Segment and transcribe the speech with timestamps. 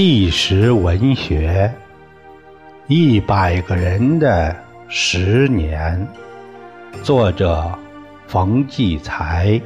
[0.00, 1.74] 纪实文学，
[2.86, 4.56] 一百个人的
[4.88, 6.06] 十年。
[7.02, 7.76] 作者：
[8.28, 9.60] 冯骥才。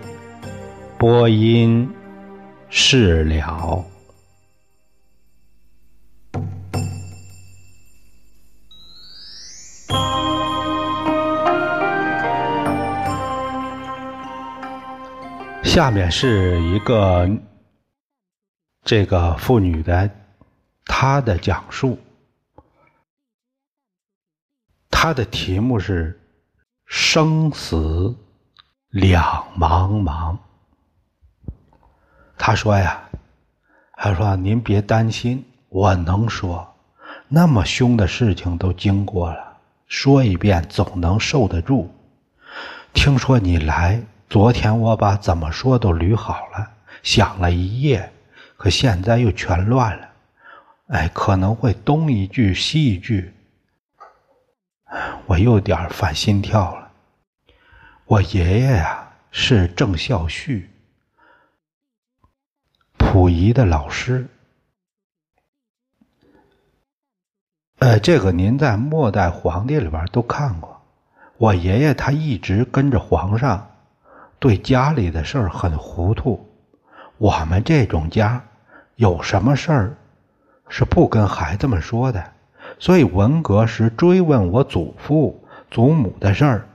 [0.98, 1.87] 播音：
[2.71, 3.84] 事了。
[15.62, 17.29] 下面是一个。
[18.85, 20.10] 这个妇女的
[20.85, 21.99] 他的讲述，
[24.91, 26.21] 他的题目是
[26.87, 28.15] “生死
[28.89, 29.24] 两
[29.59, 30.37] 茫茫”。
[32.37, 33.02] 他说呀
[33.97, 36.74] ：“他说您别担心，我能说，
[37.29, 41.93] 那么凶的事情都经过了，说一遍总能受得住。
[42.93, 46.71] 听说你来，昨天我把怎么说都捋好了，
[47.02, 48.13] 想了一夜。”
[48.57, 50.09] 可现在又全乱了，
[50.93, 53.32] 哎，可能会东一句西一句，
[55.24, 56.93] 我有点犯心跳了。
[58.04, 60.66] 我爷爷呀是郑孝胥，
[62.99, 64.28] 溥仪的老师。
[67.78, 70.78] 呃，这个您在末代皇帝里边都看过。
[71.38, 73.66] 我爷爷他一直跟着皇上，
[74.38, 76.47] 对家里的事儿很糊涂。
[77.16, 78.44] 我们这种家。
[78.97, 79.97] 有什么事儿
[80.75, 82.32] 是不跟孩子们说的？
[82.78, 86.69] 所以文革时追问我祖父祖母的事儿，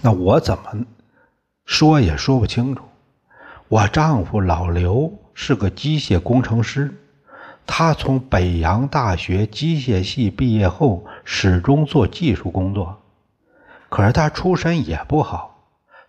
[0.00, 0.86] 那我怎么
[1.66, 2.82] 说也说不清楚。
[3.68, 6.96] 我丈夫老刘是个机械工程师，
[7.66, 13.02] 他从北洋大学机械系毕业后，始终做技术工作。
[13.90, 15.62] 可是他出身也不好，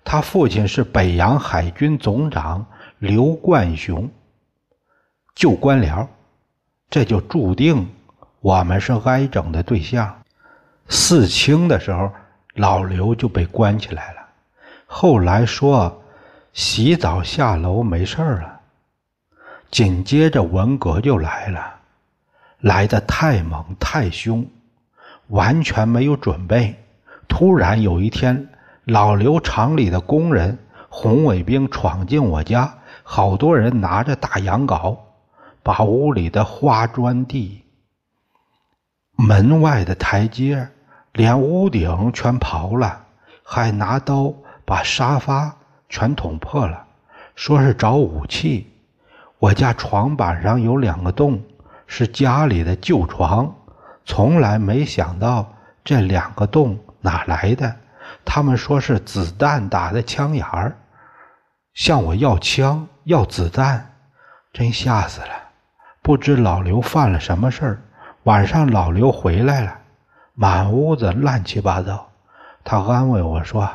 [0.06, 2.68] 他父亲是北洋海军总长。
[3.00, 4.10] 刘冠雄，
[5.38, 6.08] 旧官僚，
[6.90, 7.88] 这就注定
[8.42, 10.12] 我们是挨整的对象。
[10.90, 12.12] 四清的时候，
[12.56, 14.22] 老刘就被关起来了。
[14.88, 16.02] 后来说
[16.54, 18.60] 洗澡下楼没事了。
[19.70, 21.76] 紧接着文革就来了，
[22.62, 24.44] 来的太猛太凶，
[25.28, 26.74] 完全没有准备。
[27.28, 28.50] 突然有一天，
[28.86, 30.58] 老刘厂里的工人
[30.90, 32.74] 红卫兵闯进我家。
[33.04, 34.98] 好多人拿着大洋镐，
[35.68, 37.62] 把屋里的花砖地、
[39.18, 40.66] 门外的台阶，
[41.12, 43.06] 连屋顶全刨了，
[43.44, 44.34] 还拿刀
[44.64, 45.54] 把沙发
[45.90, 46.88] 全捅破了，
[47.36, 48.72] 说是找武器。
[49.40, 51.44] 我家床板上有两个洞，
[51.86, 53.54] 是家里的旧床，
[54.06, 57.76] 从来没想到这两个洞哪来的。
[58.24, 60.78] 他们说是子弹打的枪眼儿。
[61.74, 63.94] 向我要枪要子弹，
[64.54, 65.47] 真吓死了！
[66.08, 67.82] 不知老刘犯了什么事儿。
[68.24, 69.78] 晚上老刘回来了，
[70.36, 72.10] 满屋子乱七八糟。
[72.64, 73.70] 他安慰我说：“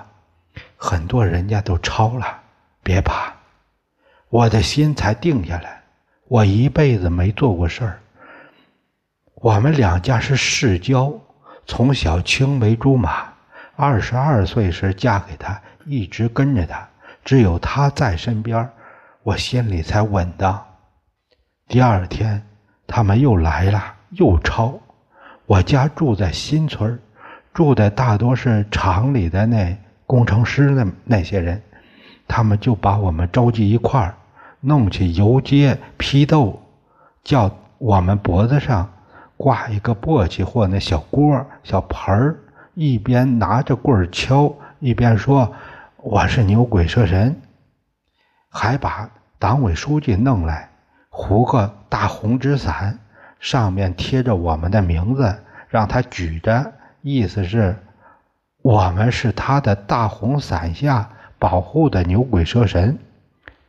[0.74, 2.26] 很多人家都抄了，
[2.82, 3.30] 别怕。”
[4.30, 5.82] 我的心才定下来。
[6.26, 8.00] 我一辈子没做过事儿。
[9.34, 11.12] 我们两家是世交，
[11.66, 13.30] 从小青梅竹马。
[13.76, 16.88] 二十二岁时嫁给他，一直跟着他。
[17.26, 18.66] 只有他在身边，
[19.22, 20.66] 我心里才稳当。
[21.72, 22.42] 第二天，
[22.86, 24.78] 他们又来了，又抄。
[25.46, 27.00] 我家住在新村，
[27.54, 29.74] 住的大多是厂里的那
[30.06, 31.62] 工程师那那些人，
[32.28, 34.14] 他们就把我们召集一块儿，
[34.60, 36.60] 弄起游街批斗，
[37.24, 38.86] 叫我们脖子上
[39.38, 42.36] 挂一个簸箕或那小锅、小盆儿，
[42.74, 45.50] 一边拿着棍儿敲，一边说。
[45.96, 47.34] 我是牛鬼蛇神，
[48.50, 49.08] 还把
[49.38, 50.68] 党委书记弄来，
[51.14, 52.98] 糊个大红纸伞，
[53.38, 56.72] 上面贴着我们的名字，让他举着，
[57.02, 57.76] 意思是，
[58.62, 62.98] 我们是他的大红伞下保护的牛鬼蛇神。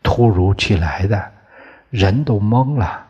[0.02, 1.32] 突如其来的，
[1.90, 3.08] 人都懵了，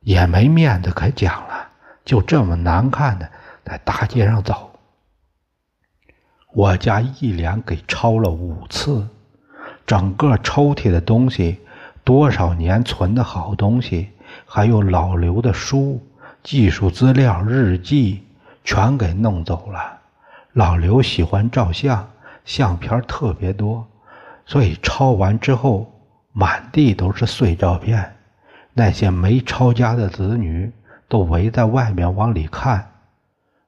[0.00, 1.68] 也没面子可讲了，
[2.04, 3.28] 就这么难看的
[3.64, 4.70] 在大街上走。
[6.52, 9.08] 我家一连给抄了五次，
[9.84, 11.60] 整个抽屉的东西，
[12.08, 14.08] 多少年存的好东西，
[14.46, 16.00] 还有老刘的书、
[16.42, 18.22] 技术资料、日记，
[18.64, 19.98] 全给弄走了。
[20.54, 22.08] 老刘喜欢照相，
[22.46, 23.86] 相片特别多，
[24.46, 25.92] 所以抄完之后，
[26.32, 28.16] 满地都是碎照片。
[28.72, 30.72] 那些没抄家的子女
[31.08, 32.90] 都围在外面往里看，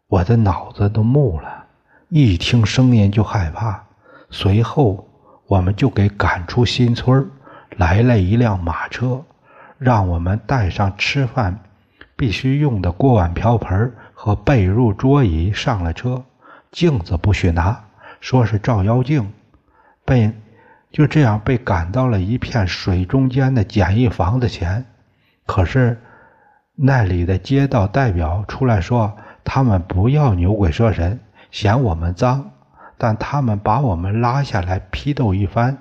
[0.07, 1.67] 我的脑子都木了。
[2.09, 3.85] 一听声音就害怕，
[4.31, 5.07] 随后
[5.47, 7.31] 我们就给赶出新村
[7.77, 9.25] 来了一辆马车，
[9.79, 11.59] 让我们带上吃饭
[12.17, 16.25] 必须用的锅碗瓢盆和被褥桌椅上了车，
[16.71, 17.85] 镜子不许拿，
[18.21, 19.33] 说是照妖镜。
[20.05, 20.33] 被
[20.91, 24.85] 就这样被赶到了一片水中间的简易房子前，
[25.47, 26.01] 可是
[26.75, 31.21] 那里的街道代表出来说，他们不要牛鬼蛇神，
[31.51, 32.51] 嫌我们脏，
[32.99, 35.79] 但他们把我们拉下来批斗一番。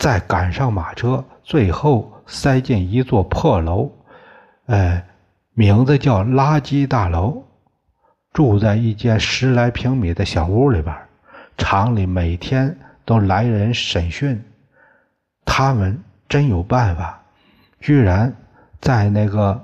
[0.00, 3.92] 再赶上马车，最后塞进一座破楼，
[4.64, 5.02] 呃，
[5.52, 7.44] 名字叫垃圾大楼，
[8.32, 10.96] 住在一间十来平米的小屋里边。
[11.58, 12.74] 厂里每天
[13.04, 14.42] 都来人审讯，
[15.44, 17.20] 他们真有办法，
[17.78, 18.34] 居然
[18.80, 19.62] 在那个，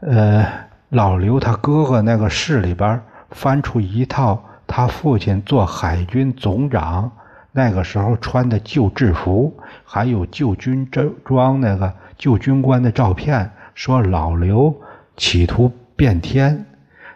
[0.00, 0.44] 呃，
[0.88, 3.00] 老刘他哥哥那个市里边
[3.30, 7.12] 翻出一套他父亲做海军总长。
[7.58, 9.52] 那个时候穿的旧制服，
[9.84, 10.88] 还有旧军
[11.24, 14.72] 装那个旧军官的照片，说老刘
[15.16, 16.64] 企图变天，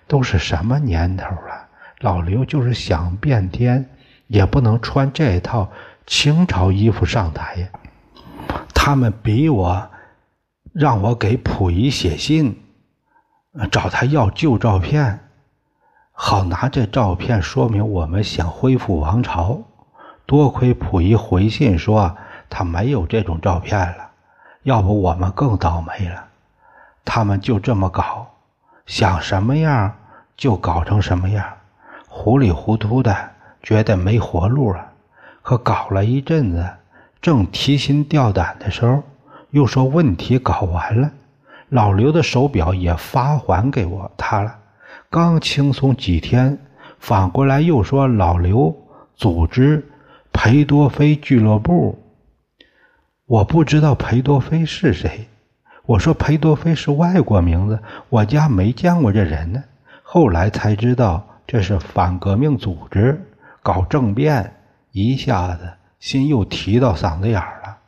[0.09, 1.69] 都是什么年头了？
[2.01, 3.89] 老刘就是想变天，
[4.27, 5.71] 也不能穿这套
[6.09, 7.69] 清朝衣服上台呀。
[8.75, 9.91] 他们逼我，
[10.73, 12.61] 让我给溥仪写信，
[13.71, 15.21] 找他要旧照片，
[16.11, 19.63] 好拿这照片说明我们想恢复王朝。
[20.27, 22.17] 多亏溥仪回信说
[22.49, 24.11] 他没有这种照片了，
[24.63, 26.25] 要不我们更倒霉了。
[27.05, 28.27] 他们就这么搞，
[28.87, 29.93] 想什么样
[30.37, 31.45] 就搞成什么样，
[32.09, 33.15] 糊里糊涂的，
[33.63, 34.87] 觉得没活路了。
[35.43, 36.71] 可搞了一阵子，
[37.21, 39.03] 正提心吊胆的时候，
[39.51, 41.11] 又说问题搞完了，
[41.69, 44.57] 老刘的手表也发还给我他了。
[45.11, 46.59] 刚轻松几天，
[47.01, 48.75] 反过来又说老刘
[49.17, 49.89] 组织。
[50.33, 51.99] 裴多菲俱乐部，
[53.27, 55.29] 我不知道裴多菲是谁。
[55.85, 59.63] 我说裴多菲是外国名字，我家没见过这人呢。
[60.03, 63.21] 后来才知道这是反革命组织，
[63.63, 64.53] 搞政变。
[64.91, 67.79] 一下子心又提到嗓子眼了。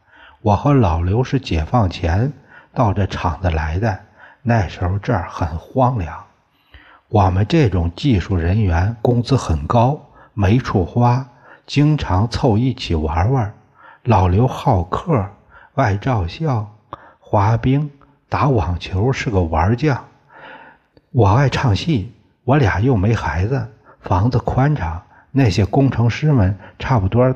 [0.41, 2.33] 我和老刘是解放前
[2.73, 3.99] 到这厂子来的，
[4.43, 6.25] 那时候这儿很荒凉。
[7.09, 10.01] 我们这种技术人员工资很高，
[10.33, 11.29] 没处花。
[11.67, 13.55] 经常凑一起玩玩，
[14.03, 15.27] 老刘好客，
[15.75, 16.71] 爱照相、
[17.19, 17.91] 滑冰、
[18.29, 20.05] 打网球，是个玩将。
[21.11, 22.13] 我爱唱戏，
[22.45, 23.67] 我俩又没孩子，
[24.01, 25.01] 房子宽敞。
[25.31, 27.35] 那些工程师们差不多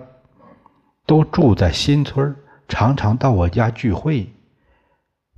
[1.05, 2.37] 都住在新村，
[2.69, 4.33] 常常到我家聚会。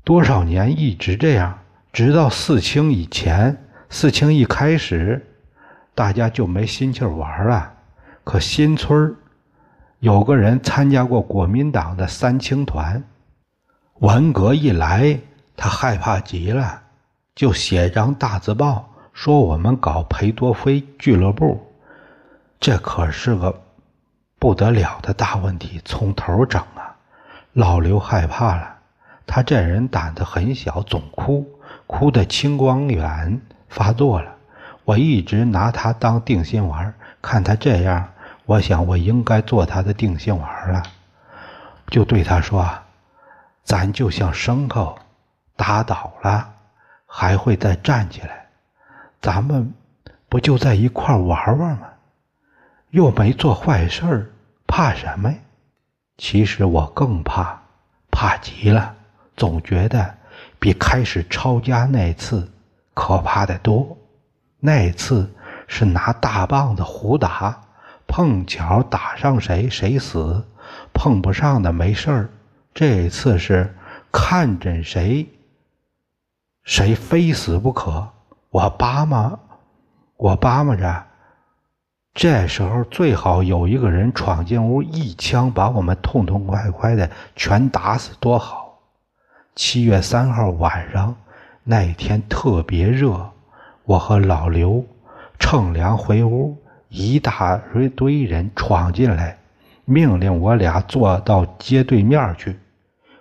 [0.05, 1.59] 多少年一直这样，
[1.93, 3.57] 直到四清以前，
[3.89, 5.25] 四清一开始，
[5.95, 7.73] 大家就没心气玩了。
[8.31, 9.17] 可新村
[9.99, 13.03] 有个人参加过国民党的三青团，
[13.95, 15.19] 文革一来，
[15.57, 16.81] 他害怕极了，
[17.35, 21.61] 就写张大字报说我们搞裴多菲俱乐部，
[22.61, 23.61] 这可是个
[24.39, 26.95] 不得了的大问题，从头整啊！
[27.53, 28.77] 老刘害怕了，
[29.27, 31.45] 他这人胆子很小，总哭，
[31.89, 34.37] 哭得青光眼发作了。
[34.85, 38.09] 我一直拿他当定心丸，看他这样。
[38.51, 40.83] 我想，我应该做他的定心丸了，
[41.87, 42.69] 就对他说
[43.63, 44.99] ：“咱就像牲口，
[45.55, 46.53] 打倒了
[47.07, 48.49] 还会再站起来，
[49.23, 49.73] 咱们
[50.29, 51.87] 不就在一块玩玩吗？
[52.91, 54.35] 又没做坏事
[54.67, 55.33] 怕什么？
[56.19, 57.57] 其实我更怕，
[58.11, 58.93] 怕极了，
[59.37, 60.13] 总觉得
[60.59, 62.51] 比开始抄家那次
[62.95, 63.97] 可怕的多。
[64.59, 65.33] 那次
[65.69, 67.57] 是拿大棒子胡打。”
[68.11, 70.45] 碰巧打上谁谁死，
[70.93, 72.29] 碰不上的没事儿。
[72.75, 73.73] 这次是
[74.11, 75.29] 看准谁，
[76.65, 78.09] 谁非死不可。
[78.51, 79.39] 我巴嘛，
[80.17, 81.05] 我巴嘛着。
[82.13, 88.81] 这时候最好有一个人闯进屋，一枪把我们痛痛快快的全打死，多好！
[89.55, 91.15] 七月三号晚上
[91.63, 93.31] 那天特别热，
[93.85, 94.85] 我和老刘
[95.39, 96.60] 乘凉回屋。
[96.91, 97.57] 一大
[97.95, 99.39] 堆人闯进来，
[99.85, 102.59] 命令我俩坐到街对面去，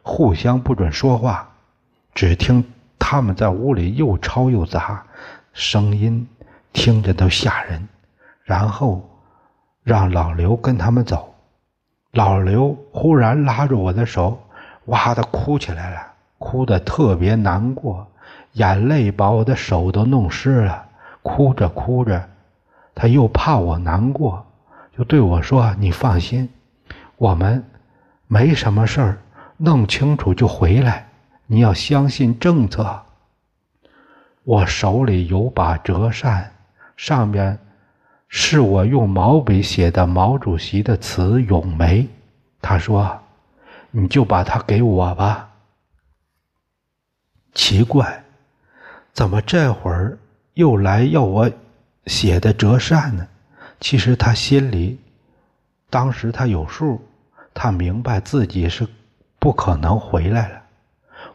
[0.02, 1.48] 互相不准说话。
[2.16, 2.66] 只听
[2.98, 5.04] 他们在屋里又吵又砸，
[5.54, 6.28] 声音
[6.74, 7.88] 听着都吓人。
[8.44, 9.08] 然后
[9.84, 11.36] 让老刘跟他们走。
[12.12, 14.42] 老刘忽然拉着我的手，
[14.86, 16.02] 哇的哭起来了，
[16.40, 18.08] 哭得特别难过，
[18.54, 20.88] 眼泪把我的手都弄湿了。
[21.22, 22.28] 哭着哭着。
[23.02, 24.46] 他又怕我难过，
[24.98, 26.50] 就对我说：“你放心，
[27.16, 27.64] 我们
[28.28, 29.18] 没什么事儿，
[29.56, 31.08] 弄清楚就回来。
[31.48, 33.02] 你要相信政策。
[34.44, 36.52] 我手里有把折扇，
[36.98, 37.58] 上面
[38.28, 42.02] 是我用毛笔写的毛主席的词《咏梅》。
[42.62, 43.18] 他说
[43.92, 45.50] ：“你就把它给我吧。”
[47.56, 48.26] 奇怪，
[49.14, 50.18] 怎么这会儿
[50.56, 51.50] 又来要我
[52.10, 53.28] 写的折扇呢？
[53.80, 55.00] 其实他心里，
[55.92, 57.00] 当时他有数，
[57.54, 58.88] 他明白自己是
[59.38, 60.62] 不可能回来了。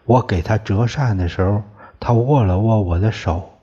[0.04, 1.62] 我给他折扇的时候，
[2.00, 3.57] 他握了握我的手，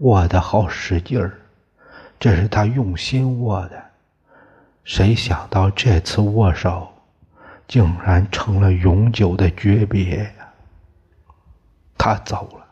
[0.00, 1.32] 握得好使劲儿。
[2.20, 3.82] 这是他用心握的。
[4.84, 6.86] 谁想到这次握手，
[7.66, 10.52] 竟然成了永久的诀别呀！
[11.96, 12.66] 他走了，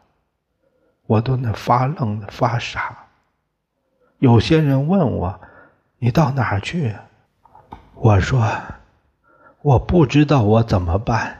[1.06, 2.99] 我都那发愣的发傻。
[4.20, 5.40] 有些人问我
[5.98, 6.94] ：“你到哪儿去？”
[7.96, 8.46] 我说
[9.62, 11.38] ：“我不知道我怎么办。”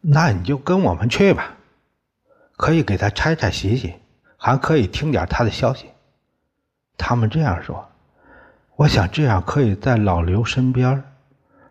[0.00, 1.56] 那你就跟我们去吧，
[2.56, 3.94] 可以给他拆拆洗洗，
[4.38, 5.90] 还可以听点他的消息。
[6.96, 7.86] 他们这样说，
[8.76, 11.04] 我想这样可以在老刘身边，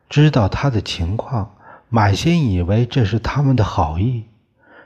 [0.07, 1.55] 知道他的情况，
[1.89, 4.25] 满心以为这是他们的好意，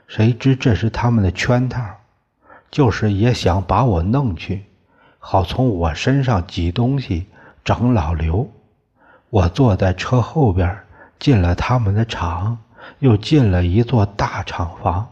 [0.06, 1.82] 谁知这是他们的圈套，
[2.70, 4.64] 就是也想把我弄去，
[5.18, 7.26] 好从我身上挤东西
[7.64, 8.48] 整老刘。
[9.30, 10.78] 我坐在车后边，
[11.18, 12.58] 进了他们的厂。
[13.00, 15.08] 又进了一座大厂房，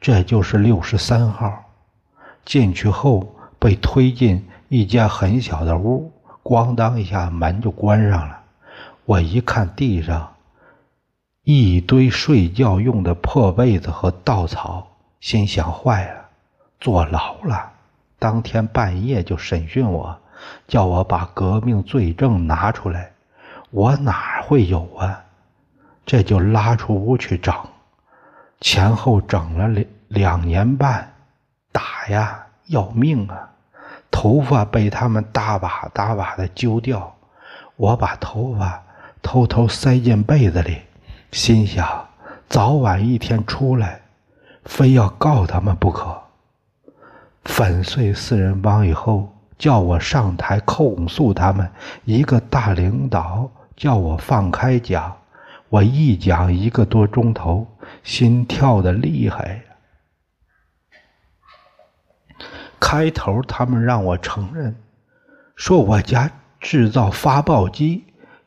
[0.00, 1.52] 这就是六十三号。
[2.42, 6.10] 进去后被推进一间很小的屋，
[6.42, 8.40] 咣当一下门就关上了。
[9.04, 10.32] 我一看地上
[11.42, 14.86] 一堆睡觉用的破被子和稻草，
[15.20, 16.15] 心想坏了，
[16.80, 17.72] 坐牢了。
[18.18, 20.18] 当天半夜就审讯我，
[20.66, 23.12] 叫我把革命罪证拿出来。
[23.70, 25.24] 我哪会有啊？
[26.06, 27.54] 这就拉出屋去整，
[28.60, 31.12] 前后整了两两年半，
[31.72, 33.50] 打呀要命啊！
[34.10, 37.16] 头发被他们大把大把的揪掉，
[37.74, 38.82] 我把头发
[39.20, 40.80] 偷偷塞进被子里，
[41.32, 42.06] 心想
[42.48, 44.00] 早晚一天出来，
[44.64, 46.22] 非要告他们不可。
[47.46, 51.70] 粉碎四人帮以后，叫我上台控诉他们，
[52.04, 55.16] 一个大领导叫我放开讲。
[55.68, 57.66] 我一讲一个多钟头，
[58.04, 59.62] 心跳的厉害。
[62.78, 64.76] 开头他们让我承认，
[65.56, 68.04] 说我家制造发报机、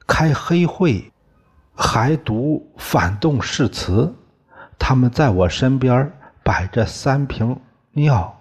[0.07, 1.11] 开黑会，
[1.75, 4.15] 还读反动誓词。
[4.77, 6.09] 他们在我身边
[6.41, 7.59] 摆着三瓶
[7.91, 8.38] 尿，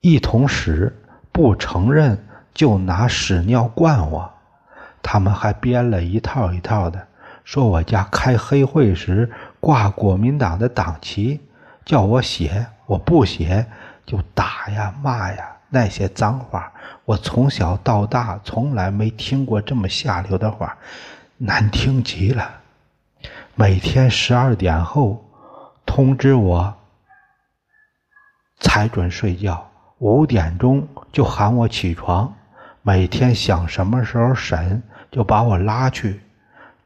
[0.00, 0.94] 一桶屎，
[1.32, 4.32] 不承认就拿屎尿灌我。
[5.02, 7.06] 他们还编了一套一套的。
[7.44, 11.40] 说我家开黑会时挂国民党的党旗，
[11.84, 13.64] 叫我写，我不写
[14.04, 16.72] 就打呀骂呀，那些脏话，
[17.04, 20.76] 我从小到大从来没听过这么下流的话，
[21.36, 22.50] 难听极了。
[23.54, 25.24] 每天十二点后
[25.86, 26.74] 通知我
[28.58, 29.65] 才准睡觉，
[29.98, 32.34] 五点钟就喊我起床，
[32.82, 36.20] 每天想什么时候审就把我拉去。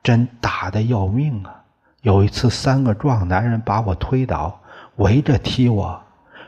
[0.03, 1.63] 真打得要命啊！
[2.01, 4.59] 有一次，三个壮男人把我推倒，
[4.97, 6.03] 围着踢我，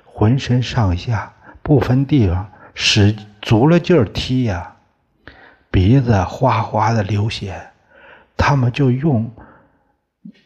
[0.06, 1.30] 浑身上下
[1.62, 4.74] 不分地方，使足了劲儿踢呀，
[5.70, 7.60] 鼻子哗哗的流血。
[8.38, 9.30] 他们就用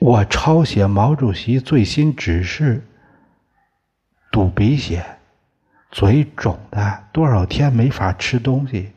[0.01, 2.85] 我抄写毛主席最新指示
[4.33, 5.07] 堵鼻血，
[5.97, 8.93] 嘴肿的多少天没法吃东西。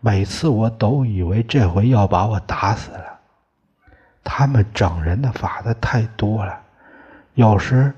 [0.00, 3.20] 每次我都以为这回要把我打死了。
[4.24, 6.60] 他们整人的法子太多了，
[7.34, 7.94] 有时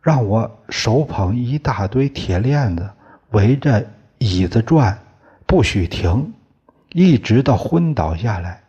[0.00, 2.90] 让我手捧一大堆铁链子
[3.30, 3.86] 围着
[4.18, 4.98] 椅子转，
[5.46, 6.34] 不许停，
[6.88, 8.60] 一直到昏倒下来。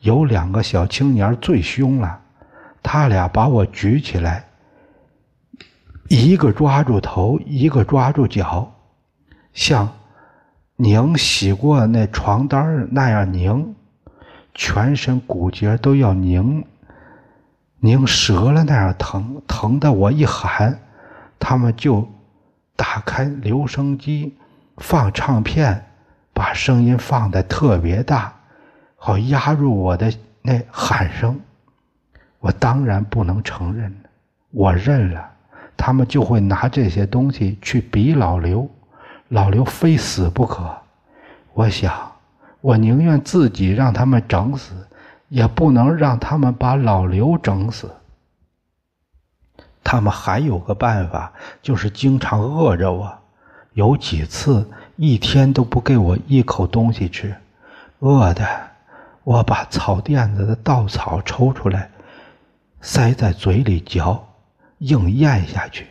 [0.00, 2.20] 有两个小青年最凶了，
[2.82, 4.44] 他俩把我举起来，
[6.08, 8.72] 一个抓住头，一个抓住脚，
[9.52, 9.88] 像
[10.76, 13.74] 拧洗过那床单那样拧。
[14.56, 16.64] 全身骨节都要拧
[17.80, 20.78] 拧折了那样疼，疼的我一喊，
[21.40, 22.08] 他们就
[22.76, 24.36] 打开留声机
[24.76, 25.84] 放唱片，
[26.32, 28.32] 把声音放的特别大，
[28.94, 31.40] 好压入我的那喊声。
[32.38, 33.92] 我当然不能承认，
[34.52, 35.33] 我认了，
[35.76, 38.68] 他们就会拿这些东西去逼老刘，
[39.28, 40.74] 老刘非死不可。
[41.52, 42.10] 我想。
[42.60, 44.72] 我宁愿自己让他们整死，
[45.28, 47.90] 也不能让他们把老刘整死。
[49.82, 53.18] 他们还有个办法，就是经常饿着我，
[53.74, 54.66] 有几次
[54.96, 57.36] 一天都不给我一口东西吃，
[57.98, 58.48] 饿的
[59.24, 61.90] 我把草垫子的稻草抽出来，
[62.80, 64.26] 塞在嘴里嚼，
[64.78, 65.86] 硬咽下去，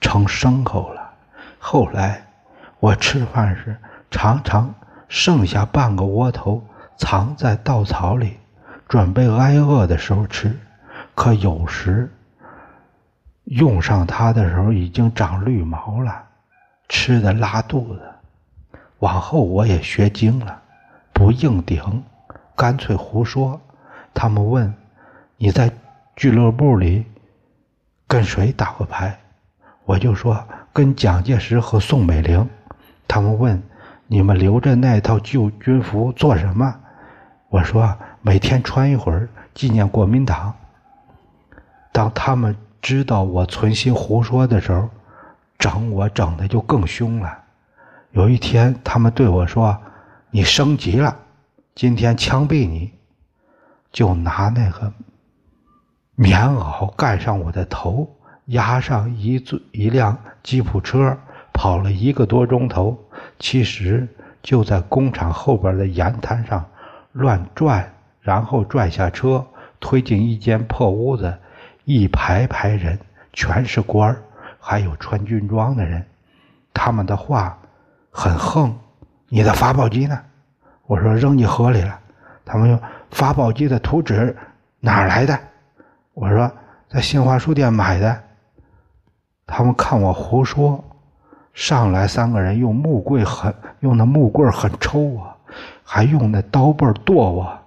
[0.00, 1.10] 成牲口了。
[1.58, 2.26] 后来
[2.78, 3.76] 我吃饭时
[4.10, 4.74] 常常
[5.08, 6.64] 剩下半个窝头
[6.96, 8.38] 藏在稻草里，
[8.88, 10.58] 准备挨饿的时候吃，
[11.14, 12.12] 可有时。
[13.44, 16.24] 用上它的时候已经长绿毛了，
[16.88, 18.02] 吃的拉肚子。
[19.00, 20.62] 往后我也学精了，
[21.12, 22.04] 不硬顶，
[22.54, 23.60] 干脆胡说。
[24.14, 24.72] 他们问
[25.36, 25.72] 你在
[26.14, 27.04] 俱乐部里
[28.10, 29.16] 跟谁打过牌，
[29.84, 32.44] 我就说跟蒋介石和宋美龄。
[33.06, 33.62] 他们问
[34.08, 36.74] 你们留着那套旧军服做什么，
[37.50, 40.52] 我说每天穿一会儿纪念国民党。
[41.92, 42.56] 当他们。
[42.82, 44.88] 知道我存心胡说的时候，
[45.58, 47.38] 整我整的就更凶了。
[48.12, 49.78] 有一天，他们对我说
[50.32, 51.14] ：“你升级了，
[51.74, 52.90] 今天枪毙你。”
[53.92, 54.90] 就拿那个
[56.20, 58.06] 棉袄盖上我的头，
[58.48, 61.16] 押上一座一辆吉普车，
[61.50, 62.94] 跑了一个多钟头。
[63.38, 64.06] 其实
[64.42, 66.62] 就在工厂后边的盐滩上
[67.12, 69.42] 乱转，然后拽下车，
[69.80, 71.34] 推进一间破屋子。
[71.86, 72.98] 一排排人，
[73.32, 74.22] 全是官儿，
[74.60, 76.04] 还有穿军装的人。
[76.74, 77.56] 他们的话
[78.10, 78.78] 很横。
[79.30, 80.20] 你的发报机呢？
[80.86, 81.98] 我说扔进河里了。
[82.44, 82.78] 他们说
[83.10, 84.36] 发报机的图纸
[84.80, 85.40] 哪儿来的？
[86.14, 86.50] 我说
[86.88, 88.22] 在新华书店买的。
[89.46, 90.82] 他们看我胡说，
[91.52, 95.36] 上来三个人用木棍狠，用那木棍狠抽我，
[95.82, 97.58] 还用那刀背剁我。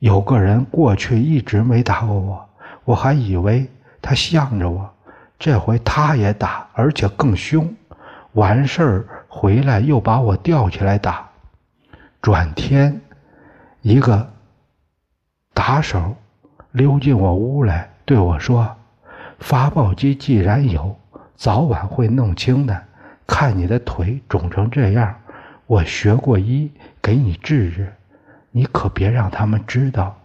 [0.00, 2.46] 有个人过去一直没打过我。
[2.84, 3.66] 我还以为
[4.02, 4.90] 他向着我，
[5.38, 7.74] 这回他也打，而且更凶。
[8.32, 11.26] 完事儿回来又把我吊起来打。
[12.20, 13.00] 转天，
[13.80, 14.28] 一个
[15.54, 16.14] 打手
[16.72, 18.76] 溜进我屋来，对我说
[19.40, 20.98] ：“发报机既然有，
[21.34, 22.84] 早晚会弄清的。
[23.26, 25.14] 看你的腿肿成这样，
[25.66, 27.92] 我学过医，给你治治。
[28.50, 30.16] 你可别让他们知道。”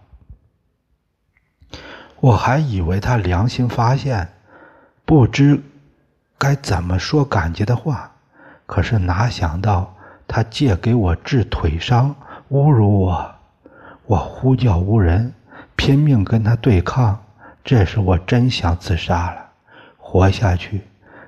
[2.22, 4.30] 我还以为他良心发现，
[5.06, 5.62] 不知
[6.38, 8.12] 该怎么说感激的话，
[8.66, 9.96] 可是哪想到
[10.28, 12.16] 他借给我治腿伤，
[12.50, 13.36] 侮辱我，
[14.08, 15.34] 我呼叫无人，
[15.76, 17.20] 拼命跟他对抗。
[17.64, 19.46] 这时我真想自杀了，
[19.98, 20.82] 活下去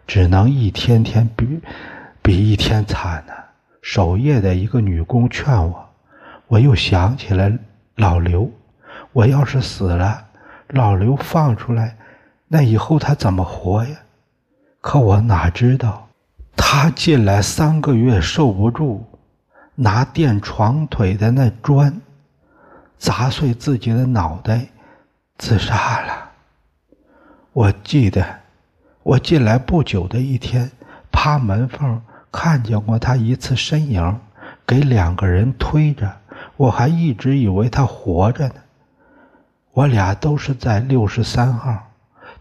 [0.05, 1.59] 只能一天天比
[2.21, 3.33] 比一天惨呢。
[3.81, 5.89] 守夜的一个女工劝我，
[6.47, 7.51] 我又想起来
[7.95, 8.51] 老刘，
[9.13, 10.25] 我要是死了。
[10.67, 11.95] 老刘放出来，
[12.47, 13.95] 那以后他怎么活呀？
[14.81, 16.07] 可我哪知道，
[16.55, 19.03] 他进来三个月受不住，
[19.75, 22.01] 拿垫床腿的那砖
[22.97, 24.67] 砸碎自己的脑袋，
[25.37, 26.31] 自杀了。
[27.53, 28.25] 我记得，
[29.03, 30.69] 我进来不久的一天，
[31.11, 34.19] 趴门缝看见过他一次身影，
[34.65, 36.11] 给两个人推着，
[36.55, 38.55] 我还一直以为他活着呢。
[39.73, 41.87] 我俩都是在六十三号，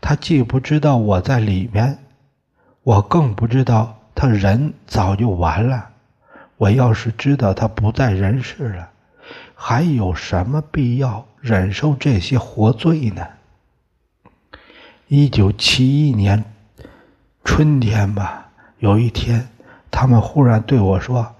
[0.00, 1.98] 他既不知道我在里面，
[2.82, 5.90] 我更不知道他人早就完了。
[6.56, 8.88] 我要是知道他不在人世了，
[9.54, 13.26] 还有什么必要忍受这些活罪呢？
[15.08, 16.44] 一九七一年
[17.44, 19.48] 春天吧，有一天，
[19.90, 21.34] 他们忽然对我说：“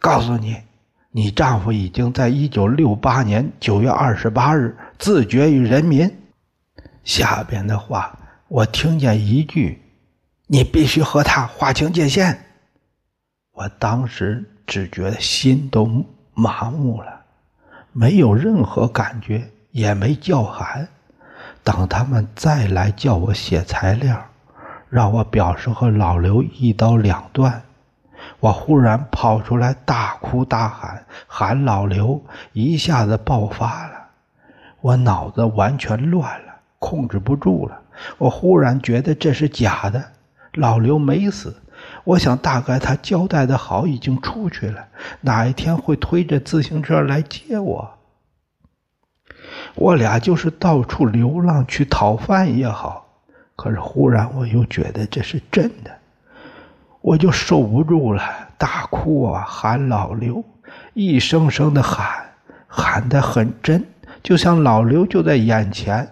[0.00, 0.56] 告诉你。”
[1.10, 6.08] 你丈夫已经在一九六八年九月二十八日自绝于人民。
[7.02, 8.16] 下边的话
[8.46, 9.82] 我听见一句
[10.46, 12.38] ：“你必须和他划清界限。”
[13.52, 16.04] 我当时只觉得心都
[16.40, 17.22] 麻木了，
[17.90, 20.86] 没有任何感觉，也没叫喊。
[21.64, 24.16] 等他们再来叫我写材料，
[24.88, 27.60] 让我表示和老刘一刀两断。
[28.38, 32.22] 我忽然跑出来，大哭大喊，喊老刘，
[32.52, 33.94] 一下子爆发了。
[34.80, 37.76] 我脑子完全乱了，控制不住了。
[38.16, 40.12] 我忽然觉得这是假的，
[40.52, 41.60] 老刘没死。
[42.04, 44.86] 我想大概他交代的好，已经出去了，
[45.20, 47.90] 哪一天会推着自行车来接我。
[49.74, 53.06] 我俩就是到处流浪去讨饭也好。
[53.56, 55.90] 可是忽然我又觉得这是真的。
[57.00, 58.22] 我就受不住了，
[58.56, 60.44] 大哭啊，喊老刘，
[60.94, 62.08] 一声声的喊，
[62.66, 63.84] 喊得很真，
[64.22, 66.08] 就像老刘就在眼前，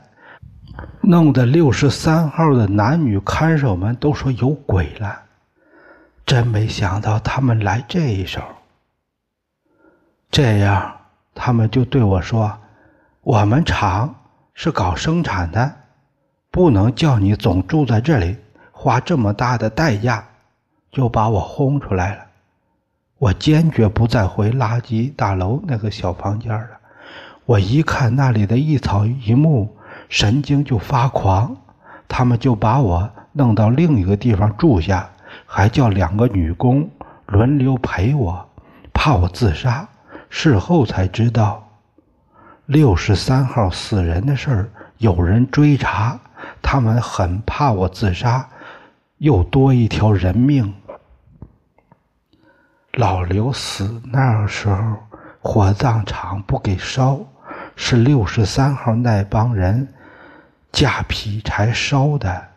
[1.00, 5.22] 弄得六十三号的男女看守们都说有鬼了。
[6.26, 8.42] 真没想到他们来这一手。
[10.30, 10.94] 这样，
[11.34, 12.52] 他们就对我说
[13.22, 14.14] ：“我们厂
[14.52, 15.72] 是搞生产的，
[16.50, 18.36] 不能叫你总住在这里，
[18.72, 20.22] 花这么大的代价。”
[20.92, 22.22] 就把我轰出来了。
[23.18, 26.68] 我坚决不再回垃圾大楼那个小房间了。
[27.44, 29.76] 我一看那里的一草一木，
[30.08, 31.54] 神经就发狂。
[32.08, 35.10] 他们就把我弄到另一个地方住下，
[35.46, 36.90] 还叫两个女工
[37.26, 38.46] 轮流陪我，
[38.92, 39.88] 怕我自杀。
[40.28, 41.66] 事后才知道，
[42.66, 46.18] 六十三号死人的事儿有人追查，
[46.60, 48.46] 他们很怕我自杀，
[49.18, 50.74] 又多一条人命。
[52.92, 54.96] 老刘死那时候，
[55.40, 57.20] 火葬场不给烧，
[57.76, 59.86] 是六十三号那帮人
[60.72, 62.48] 架劈柴烧的，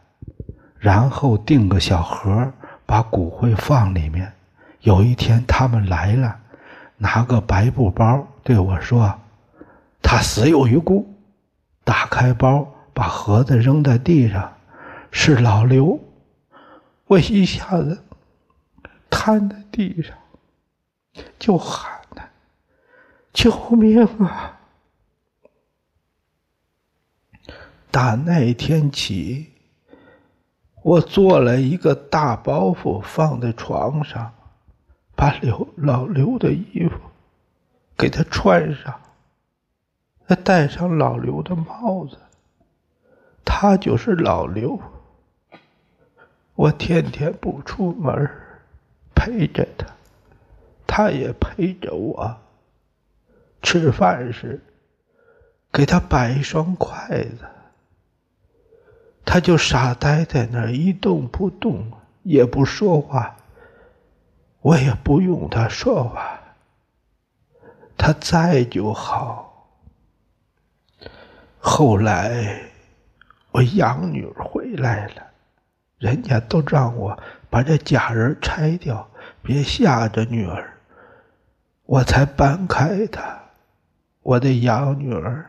[0.80, 2.52] 然后订个小盒，
[2.90, 4.34] 把骨灰放里面。
[4.82, 6.40] 有一天他们来了，
[6.98, 9.14] 拿个白布包对我说
[10.02, 11.08] ：“他死有余辜。”
[11.86, 14.52] 打开包，把盒子扔在地上，
[15.12, 16.00] 是老刘。
[17.06, 18.04] 我一下子
[19.08, 20.18] 瘫在地上。
[21.38, 22.24] 就喊呐，
[23.34, 24.58] 救命啊！
[27.92, 29.52] 打那天起，
[30.90, 34.34] 我做了一个大包袱放在床上，
[35.16, 36.98] 把刘老刘的衣服
[37.96, 39.00] 给他穿上，
[40.26, 42.18] 再戴上老刘的帽子，
[43.46, 44.82] 他就是老刘。
[46.56, 48.28] 我天天不出门，
[49.14, 49.86] 陪着他。
[50.88, 52.36] 他也陪着我
[53.62, 54.60] 吃饭时，
[55.72, 57.46] 给他摆一双筷子，
[59.32, 61.86] 他就傻呆在那儿一动不动，
[62.24, 63.36] 也不说话。
[64.60, 66.40] 我也不用他说话，
[67.96, 69.70] 他在就好。
[71.60, 72.60] 后来
[73.52, 75.22] 我养女儿回来了，
[76.00, 77.16] 人家都让我
[77.52, 79.08] 把这假人拆掉，
[79.44, 80.74] 别吓着女儿。
[81.86, 83.38] 我才搬开他。
[84.24, 85.48] 我的养女儿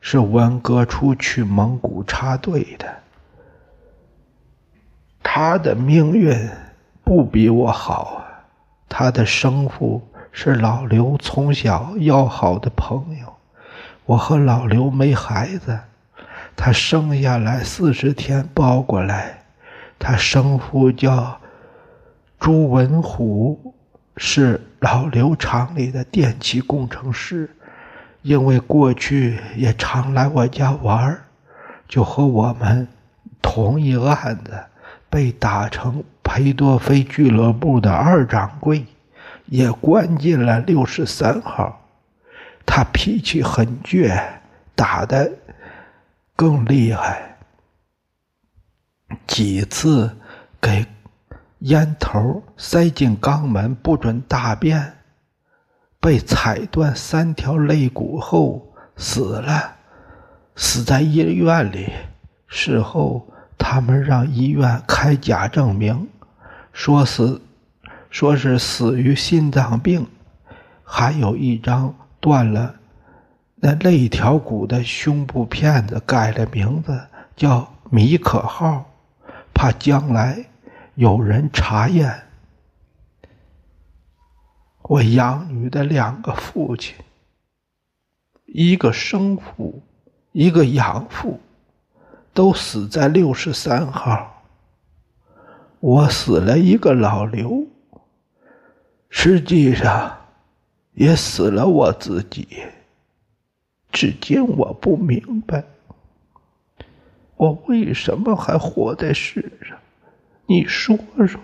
[0.00, 3.01] 是文革初去蒙古插队的，
[5.22, 6.50] 他的命运
[7.04, 8.44] 不比我好啊。
[8.88, 13.32] 她的生父是老刘从小要好的朋友。
[14.04, 15.78] 我和老刘没孩子，
[16.56, 19.44] 他生下来四十天抱过来。
[19.98, 21.40] 他生父叫
[22.38, 23.74] 朱文虎。
[24.18, 27.48] 是老刘厂里的电气工程师，
[28.20, 31.18] 因为过去也常来我家玩
[31.88, 32.86] 就和我们
[33.40, 34.62] 同一案子，
[35.12, 38.86] 被打成裴多菲俱乐部的二掌柜，
[39.44, 41.86] 也关进了六十三号。
[42.64, 44.18] 他脾气很倔，
[44.74, 45.30] 打的
[46.34, 47.36] 更厉害，
[49.26, 50.16] 几次
[50.58, 50.86] 给。
[51.58, 54.94] 烟头塞进肛门，不准大便，
[56.00, 59.76] 被踩断三条肋骨后死了，
[60.56, 61.92] 死在医院里。
[62.48, 63.31] 事后
[63.64, 66.08] 他们让医院开假证明，
[66.72, 67.40] 说死，
[68.10, 70.04] 说是死于心脏病，
[70.82, 72.74] 还有一张断了
[73.54, 77.00] 那肋条骨的胸部片子，改了名字
[77.36, 78.84] 叫米可号，
[79.54, 80.44] 怕将来。
[80.94, 82.24] 有人查验，
[84.82, 86.94] 我养女的两个父亲，
[88.44, 89.82] 一个生父，
[90.32, 91.40] 一个养父，
[92.34, 94.42] 都死在六十三号。
[95.80, 97.66] 我死了一个老刘，
[99.08, 100.16] 实际上
[100.92, 102.46] 也死了我自己。
[103.90, 105.64] 至今我不明白，
[107.36, 109.76] 我为什么还活在世上。
[110.46, 111.40] 你说说，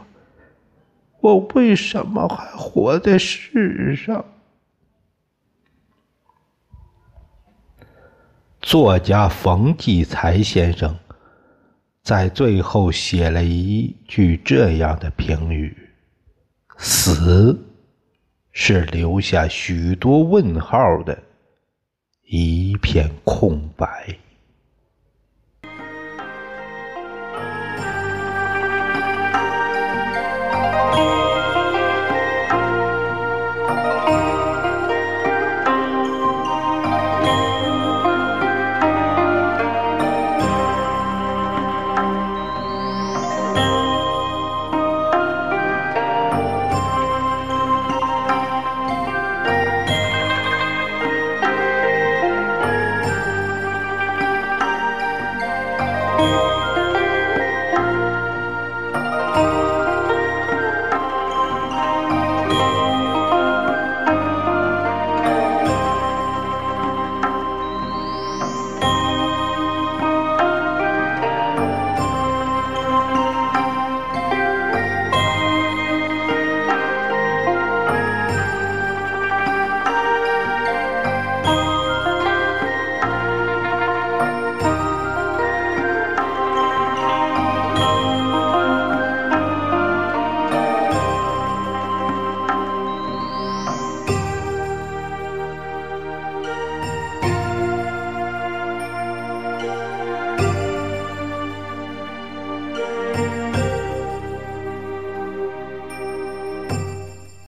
[1.20, 4.24] 我为什么还活在世上？
[8.68, 10.94] 作家冯骥才先生
[12.02, 15.74] 在最后写了一句这样的评语
[16.76, 17.58] ：“死
[18.52, 21.18] 是留下许多问号的
[22.26, 24.14] 一片空白。”